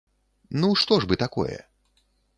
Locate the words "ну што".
0.63-0.97